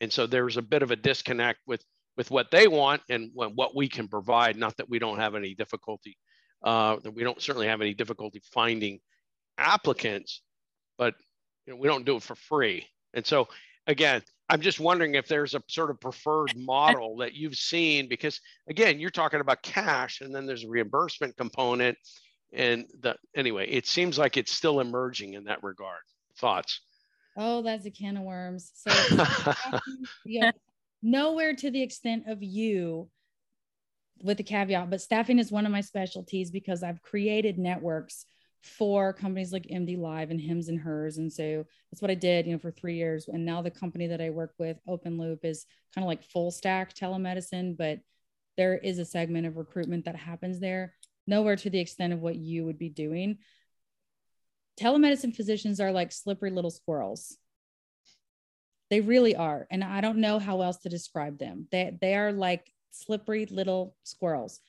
[0.00, 1.82] And so there's a bit of a disconnect with
[2.16, 4.56] with what they want and what we can provide.
[4.56, 6.16] Not that we don't have any difficulty
[6.62, 9.00] uh, that we don't certainly have any difficulty finding
[9.58, 10.42] applicants
[10.96, 11.14] but
[11.66, 12.86] you know, we don't do it for free.
[13.14, 13.48] And so
[13.86, 18.40] again i'm just wondering if there's a sort of preferred model that you've seen because
[18.68, 21.96] again you're talking about cash and then there's a reimbursement component
[22.54, 26.02] and the anyway it seems like it's still emerging in that regard.
[26.38, 26.80] Thoughts?
[27.36, 28.70] Oh that's a can of worms.
[28.74, 28.90] So
[30.26, 30.52] yeah,
[31.02, 33.08] nowhere to the extent of you
[34.22, 38.26] with the caveat but staffing is one of my specialties because i've created networks
[38.64, 41.18] for companies like MDLIVE and hims and hers.
[41.18, 43.28] And so that's what i did you know for three years.
[43.28, 46.94] And now the company that i work with OpenLoop is kind of like full stack
[46.94, 48.00] telemedicine but
[48.56, 50.94] there is a segment of recruitment that happens there
[51.26, 53.38] nowhere to the extent of what you would be doing.
[54.80, 57.36] Telemedicine physicians are like slippery little squirrels.
[58.90, 59.66] They really are.
[59.70, 61.68] And I don't know how else to describe them.
[61.70, 64.60] They, they are like slippery little squirrels.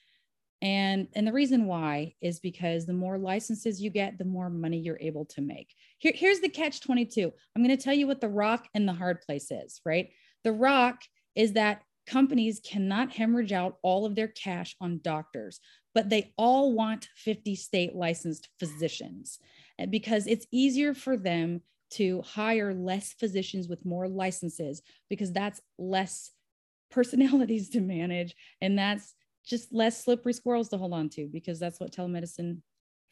[0.62, 4.78] And, and the reason why is because the more licenses you get, the more money
[4.80, 5.76] you're able to make.
[6.00, 7.32] Here, here's the catch 22.
[7.56, 10.10] I'm going to tell you what the rock and the hard place is, right?
[10.44, 11.02] The rock
[11.36, 15.60] is that companies cannot hemorrhage out all of their cash on doctors
[15.94, 19.40] but they all want 50 state licensed physicians
[19.80, 25.62] eh, because it's easier for them to hire less physicians with more licenses because that's
[25.78, 26.32] less
[26.92, 29.16] personalities to manage and that's
[29.46, 32.62] just less slippery squirrels to hold on to because that's what telemedicine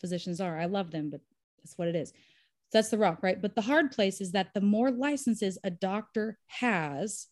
[0.01, 0.59] physicians are.
[0.59, 1.21] I love them, but
[1.57, 2.11] that's what it is.
[2.71, 3.39] that's the rock, right?
[3.41, 7.27] But the hard place is that the more licenses a doctor has,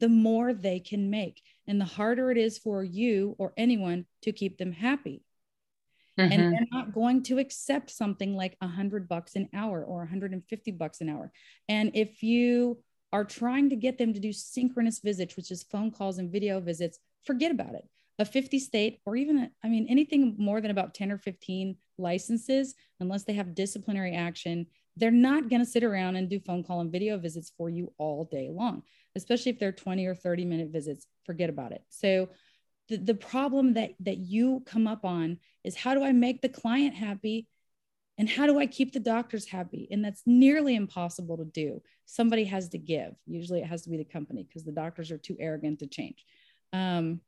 [0.00, 4.32] the more they can make and the harder it is for you or anyone to
[4.32, 5.22] keep them happy.
[6.18, 6.32] Mm-hmm.
[6.32, 10.70] And they're not going to accept something like a hundred bucks an hour or 150
[10.72, 11.32] bucks an hour.
[11.68, 12.78] And if you
[13.12, 16.60] are trying to get them to do synchronous visits, which is phone calls and video
[16.60, 17.84] visits, forget about it.
[18.20, 22.74] A 50 state, or even, I mean, anything more than about 10 or 15 licenses,
[23.00, 26.80] unless they have disciplinary action, they're not going to sit around and do phone call
[26.80, 28.82] and video visits for you all day long,
[29.16, 31.06] especially if they're 20 or 30 minute visits.
[31.24, 31.82] Forget about it.
[31.88, 32.28] So,
[32.88, 36.50] the, the problem that, that you come up on is how do I make the
[36.50, 37.48] client happy
[38.18, 39.88] and how do I keep the doctors happy?
[39.90, 41.82] And that's nearly impossible to do.
[42.04, 43.14] Somebody has to give.
[43.26, 46.24] Usually it has to be the company because the doctors are too arrogant to change.
[46.72, 47.20] Um,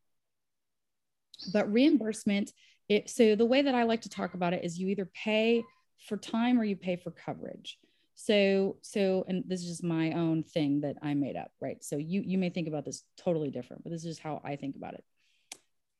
[1.53, 2.53] but reimbursement,
[2.88, 5.64] it, so the way that I like to talk about it is you either pay
[6.07, 7.79] for time or you pay for coverage.
[8.16, 11.85] So, so, and this is just my own thing that I made up, right?
[11.85, 14.74] So you, you may think about this totally different, but this is how I think
[14.74, 15.05] about it.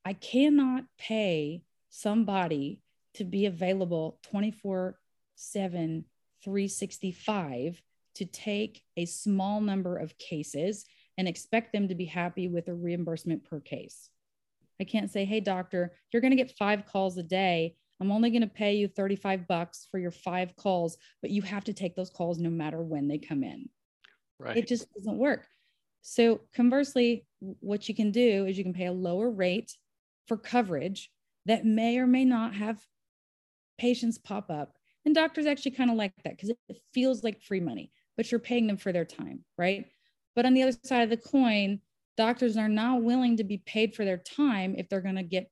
[0.05, 2.81] I cannot pay somebody
[3.15, 4.99] to be available 24
[5.39, 6.05] 7,
[6.43, 7.83] 365
[8.15, 10.87] to take a small number of cases
[11.19, 14.09] and expect them to be happy with a reimbursement per case.
[14.81, 18.31] I can't say, hey, doctor, you're going to get five calls a day I'm only
[18.31, 21.97] going to pay you 35 bucks for your five calls, but you have to take
[21.97, 23.69] those calls no matter when they come in.
[24.39, 24.57] Right.
[24.57, 25.47] It just doesn't work.
[26.03, 29.73] So conversely, what you can do is you can pay a lower rate
[30.29, 31.11] for coverage
[31.47, 32.79] that may or may not have
[33.79, 34.77] patients pop up.
[35.05, 38.41] And doctors actually kind of like that because it feels like free money, but you're
[38.41, 39.87] paying them for their time, right?
[40.35, 41.81] But on the other side of the coin,
[42.17, 45.51] doctors are not willing to be paid for their time if they're going to get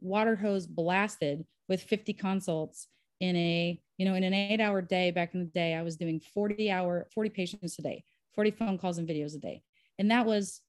[0.00, 2.88] water hose blasted with 50 consults
[3.20, 5.96] in a you know in an eight hour day back in the day i was
[5.96, 8.04] doing 40 hour 40 patients a day
[8.36, 9.62] 40 phone calls and videos a day.
[9.98, 10.60] And that was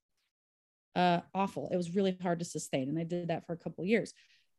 [0.96, 1.70] uh, awful.
[1.72, 4.14] It was really hard to sustain and i did that for a couple years.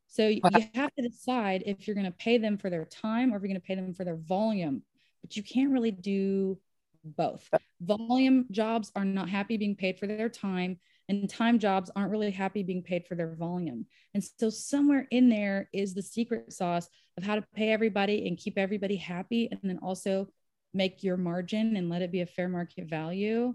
[0.07, 0.41] So you
[0.75, 3.49] have to decide if you're going to pay them for their time or if you're
[3.49, 4.83] going to pay them for their volume
[5.21, 6.59] but you can't really do
[7.05, 7.51] both.
[7.81, 10.79] Volume jobs are not happy being paid for their time
[11.09, 13.87] and time jobs aren't really happy being paid for their volume.
[14.15, 18.37] And so somewhere in there is the secret sauce of how to pay everybody and
[18.37, 20.29] keep everybody happy and then also
[20.75, 23.55] make your margin and let it be a fair market value.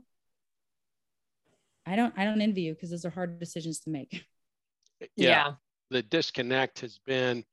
[1.85, 4.25] I don't I don't envy you because those are hard decisions to make.
[5.17, 5.29] Yeah.
[5.29, 5.53] yeah.
[5.89, 7.43] The disconnect has been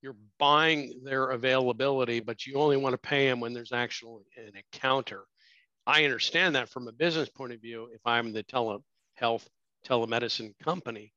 [0.00, 4.52] you're buying their availability, but you only want to pay them when there's actually an
[4.56, 5.24] encounter.
[5.86, 8.42] I understand that from a business point of view if I'm the
[9.20, 9.46] telehealth
[9.86, 11.12] telemedicine company,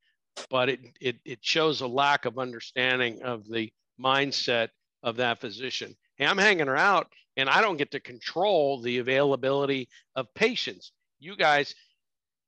[0.48, 3.70] but it, it, it shows a lack of understanding of the
[4.00, 4.68] mindset
[5.02, 5.94] of that physician.
[6.16, 10.92] Hey, I'm hanging her out and I don't get to control the availability of patients.
[11.18, 11.74] You guys,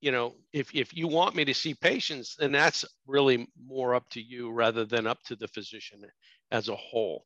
[0.01, 4.09] you know, if, if you want me to see patients, then that's really more up
[4.11, 6.03] to you rather than up to the physician
[6.51, 7.25] as a whole.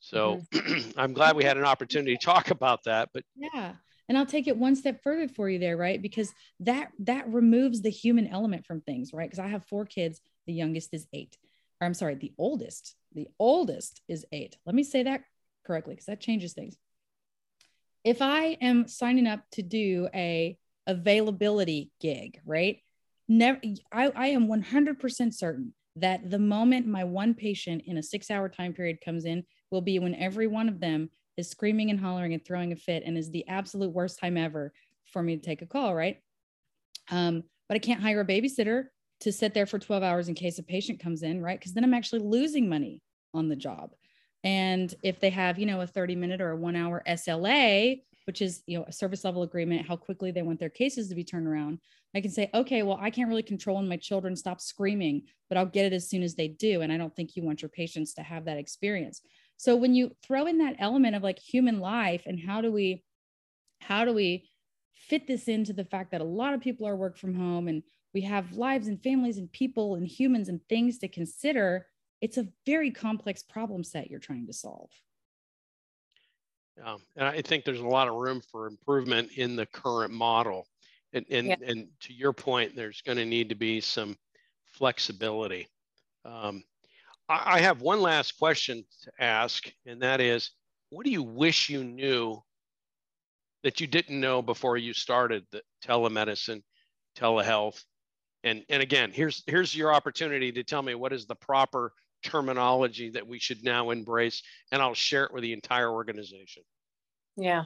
[0.00, 0.90] So mm-hmm.
[0.96, 3.10] I'm glad we had an opportunity to talk about that.
[3.14, 3.72] But yeah,
[4.08, 6.00] and I'll take it one step further for you there, right?
[6.00, 9.28] Because that that removes the human element from things, right?
[9.28, 10.20] Because I have four kids.
[10.46, 11.36] The youngest is eight.
[11.80, 12.94] Or I'm sorry, the oldest.
[13.14, 14.56] The oldest is eight.
[14.66, 15.22] Let me say that
[15.66, 16.76] correctly because that changes things.
[18.04, 22.78] If I am signing up to do a availability gig, right?
[23.28, 23.60] Never
[23.92, 28.48] I, I am 100% certain that the moment my one patient in a six hour
[28.48, 32.34] time period comes in will be when every one of them is screaming and hollering
[32.34, 34.72] and throwing a fit and is the absolute worst time ever
[35.06, 36.18] for me to take a call, right?
[37.10, 38.84] Um, but I can't hire a babysitter
[39.20, 41.58] to sit there for 12 hours in case a patient comes in, right?
[41.58, 43.00] Because then I'm actually losing money
[43.34, 43.90] on the job.
[44.44, 48.42] And if they have, you know, a 30 minute or a one hour SLA, which
[48.42, 51.24] is, you know, a service level agreement, how quickly they want their cases to be
[51.24, 51.78] turned around,
[52.14, 55.56] I can say, okay, well, I can't really control when my children stop screaming, but
[55.56, 56.82] I'll get it as soon as they do.
[56.82, 59.22] And I don't think you want your patients to have that experience.
[59.62, 63.04] So when you throw in that element of like human life and how do we,
[63.80, 64.50] how do we
[64.92, 67.84] fit this into the fact that a lot of people are work from home and
[68.12, 71.86] we have lives and families and people and humans and things to consider
[72.20, 74.90] it's a very complex problem set you're trying to solve.
[76.76, 80.66] Yeah, and I think there's a lot of room for improvement in the current model.
[81.12, 81.56] And, and, yeah.
[81.64, 84.16] and to your point, there's going to need to be some
[84.64, 85.68] flexibility.
[86.24, 86.64] Um,
[87.28, 90.50] I, I have one last question to ask, and that is
[90.90, 92.42] what do you wish you knew
[93.62, 96.62] that you didn't know before you started the telemedicine,
[97.16, 97.82] telehealth?
[98.44, 101.92] And, and again, here's, here's your opportunity to tell me what is the proper
[102.22, 106.62] terminology that we should now embrace and I'll share it with the entire organization.
[107.36, 107.64] Yeah.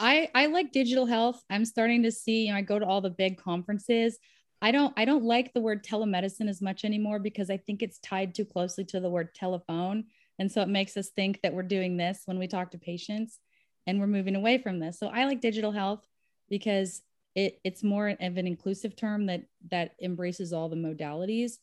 [0.00, 1.40] I I like digital health.
[1.48, 4.18] I'm starting to see, you know, I go to all the big conferences.
[4.62, 7.98] I don't I don't like the word telemedicine as much anymore because I think it's
[7.98, 10.04] tied too closely to the word telephone
[10.38, 13.38] and so it makes us think that we're doing this when we talk to patients
[13.86, 14.98] and we're moving away from this.
[14.98, 16.06] So I like digital health
[16.48, 17.02] because
[17.34, 21.58] it, it's more of an inclusive term that that embraces all the modalities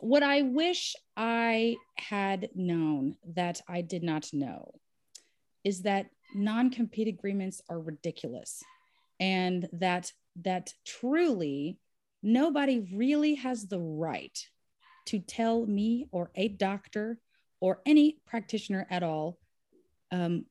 [0.00, 4.74] what I wish I had known that I did not know
[5.64, 8.62] is that non-compete agreements are ridiculous
[9.18, 10.12] and that
[10.42, 11.78] that truly
[12.22, 14.48] nobody really has the right
[15.06, 17.18] to tell me or a doctor
[17.60, 19.38] or any practitioner at all
[20.10, 20.44] um,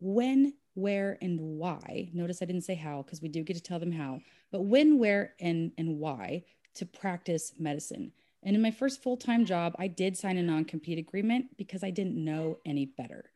[0.00, 3.80] when where and why notice i didn't say how because we do get to tell
[3.80, 4.20] them how
[4.52, 6.42] but when where and and why
[6.74, 8.12] to practice medicine
[8.42, 11.82] and in my first full time job, I did sign a non compete agreement because
[11.82, 13.30] I didn't know any better.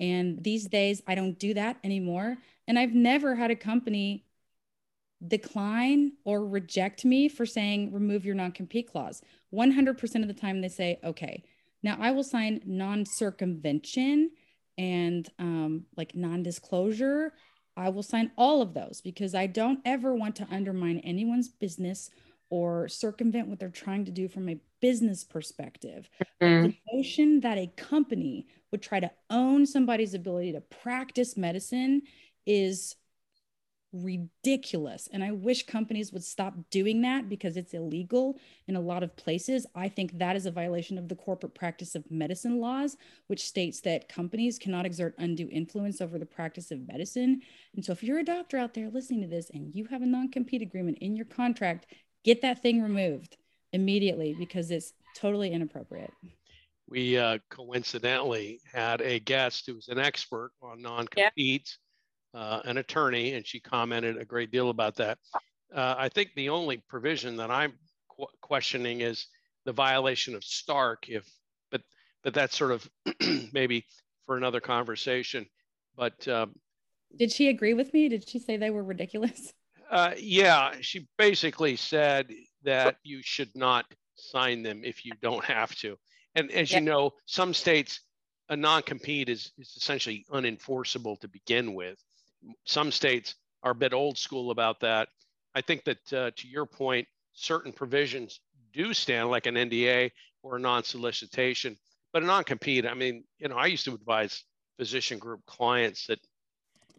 [0.00, 2.36] And these days, I don't do that anymore.
[2.66, 4.24] And I've never had a company
[5.26, 9.22] decline or reject me for saying, remove your non compete clause.
[9.52, 11.42] 100% of the time, they say, okay.
[11.82, 14.30] Now I will sign non circumvention
[14.76, 17.32] and um, like non disclosure.
[17.76, 22.10] I will sign all of those because I don't ever want to undermine anyone's business
[22.50, 26.08] or circumvent what they're trying to do from a business perspective.
[26.42, 26.68] Mm-hmm.
[26.68, 32.02] The notion that a company would try to own somebody's ability to practice medicine
[32.46, 32.96] is
[33.92, 35.08] ridiculous.
[35.12, 39.16] And I wish companies would stop doing that because it's illegal in a lot of
[39.16, 39.66] places.
[39.74, 42.96] I think that is a violation of the corporate practice of medicine laws,
[43.28, 47.40] which states that companies cannot exert undue influence over the practice of medicine.
[47.74, 50.06] And so if you're a doctor out there listening to this and you have a
[50.06, 51.86] non compete agreement in your contract,
[52.24, 53.36] get that thing removed
[53.72, 56.12] immediately because it's totally inappropriate.
[56.88, 61.87] We uh, coincidentally had a guest who was an expert on non competes, yeah.
[62.34, 65.18] Uh, an attorney, and she commented a great deal about that.
[65.74, 67.72] Uh, I think the only provision that I'm
[68.08, 69.26] qu- questioning is
[69.64, 71.08] the violation of Stark.
[71.08, 71.28] If,
[71.70, 71.82] but
[72.22, 72.88] but that's sort of
[73.52, 73.84] maybe
[74.26, 75.46] for another conversation.
[75.96, 76.54] But um,
[77.16, 78.08] did she agree with me?
[78.08, 79.52] Did she say they were ridiculous?
[79.90, 82.30] Uh, yeah, she basically said
[82.62, 85.96] that you should not sign them if you don't have to.
[86.34, 88.00] And as you know, some states,
[88.50, 91.98] a non-compete is, is essentially unenforceable to begin with.
[92.64, 95.08] Some states are a bit old school about that.
[95.54, 98.40] I think that uh, to your point, certain provisions
[98.72, 100.10] do stand like an NDA
[100.42, 101.76] or a non-solicitation,
[102.12, 102.86] but a non-compete.
[102.86, 104.44] I mean, you know, I used to advise
[104.76, 106.20] physician group clients that,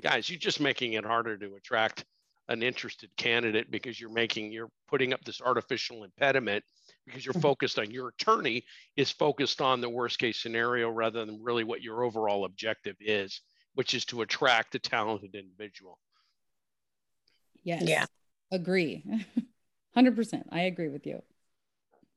[0.01, 2.05] guys, you're just making it harder to attract
[2.49, 6.63] an interested candidate because you're making you're putting up this artificial impediment
[7.05, 8.63] because you're focused on your attorney
[8.97, 13.41] is focused on the worst case scenario rather than really what your overall objective is
[13.76, 15.99] which is to attract a talented individual.
[17.63, 17.84] Yes.
[17.86, 18.05] Yeah.
[18.51, 19.03] Agree.
[19.97, 21.22] 100% i agree with you.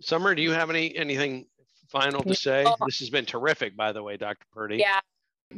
[0.00, 1.46] Summer do you have any anything
[1.88, 2.64] final to say?
[2.86, 4.78] This has been terrific by the way dr purdy.
[4.78, 5.00] Yeah.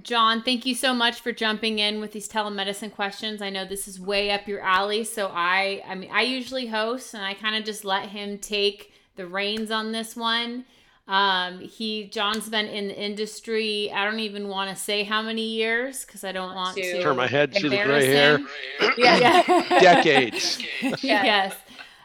[0.02, 3.40] John, thank you so much for jumping in with these telemedicine questions.
[3.40, 7.14] I know this is way up your alley, so I I mean I usually host
[7.14, 10.64] and I kind of just let him take the reins on this one.
[11.06, 13.92] Um, he John's been in the industry.
[13.92, 17.16] I don't even want to say how many years because I don't want to turn
[17.16, 18.38] my head to the gray hair.
[18.96, 19.42] yeah,
[19.80, 20.62] decades.
[21.02, 21.54] yes.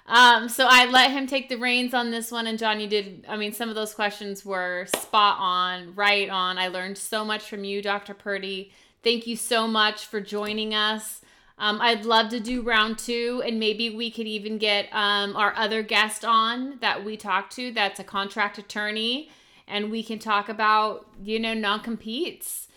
[0.05, 3.25] Um, so I let him take the reins on this one, and John, you did.
[3.29, 6.57] I mean, some of those questions were spot on, right on.
[6.57, 8.13] I learned so much from you, Dr.
[8.13, 8.73] Purdy.
[9.01, 11.21] Thank you so much for joining us.
[11.59, 15.53] Um, I'd love to do round two, and maybe we could even get um, our
[15.55, 17.71] other guest on that we talked to.
[17.71, 19.29] That's a contract attorney,
[19.67, 22.69] and we can talk about you know non competes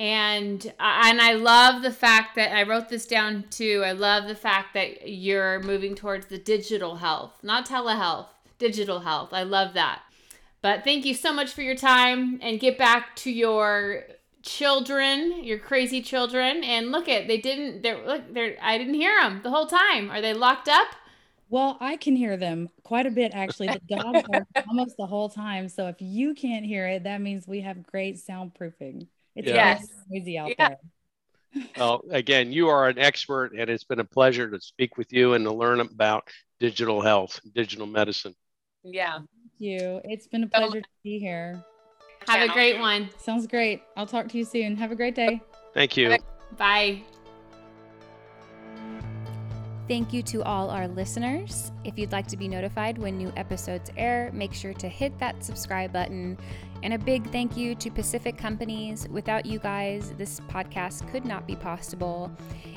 [0.00, 3.82] and and I love the fact that I wrote this down too.
[3.84, 8.28] I love the fact that you're moving towards the digital health, not telehealth,
[8.58, 9.34] digital health.
[9.34, 10.00] I love that.
[10.62, 14.04] But thank you so much for your time and get back to your
[14.42, 16.64] children, your crazy children.
[16.64, 17.82] And look at they didn't.
[17.82, 18.32] They're look.
[18.32, 18.56] They're.
[18.60, 20.10] I didn't hear them the whole time.
[20.10, 20.88] Are they locked up?
[21.48, 23.68] Well, I can hear them quite a bit actually.
[23.68, 25.68] The dogs are almost the whole time.
[25.68, 29.08] So if you can't hear it, that means we have great soundproofing.
[29.34, 29.86] It's yes.
[30.08, 30.68] noisy out yeah.
[30.68, 30.78] there.
[31.76, 35.34] Well, again, you are an expert, and it's been a pleasure to speak with you
[35.34, 36.28] and to learn about
[36.60, 38.36] digital health, digital medicine.
[38.84, 39.14] Yeah.
[39.14, 39.28] Thank
[39.58, 40.00] you.
[40.04, 41.64] It's been a pleasure to be here.
[42.28, 43.10] Have a great one.
[43.18, 43.82] Sounds great.
[43.96, 44.76] I'll talk to you soon.
[44.76, 45.40] Have a great day.
[45.74, 46.16] Thank you.
[46.56, 47.02] Bye.
[49.88, 51.72] Thank you to all our listeners.
[51.82, 55.42] If you'd like to be notified when new episodes air, make sure to hit that
[55.42, 56.38] subscribe button.
[56.84, 59.08] And a big thank you to Pacific Companies.
[59.08, 62.30] Without you guys, this podcast could not be possible.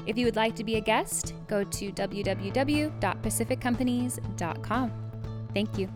[0.07, 4.91] If you would like to be a guest, go to www.pacificcompanies.com.
[5.53, 5.87] Thank you.